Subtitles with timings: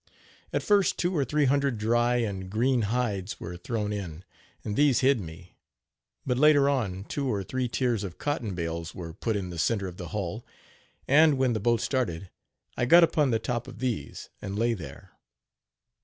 [0.51, 4.23] At first two or three hundred dry and green hides were thrown in,
[4.63, 5.59] and these hid me;
[6.25, 9.87] but later on two or three tiers of cotton bales were put in the center
[9.87, 10.43] of the hull,
[11.07, 12.31] and, when the boat started,
[12.75, 15.11] I got upon the top of these, and lay there.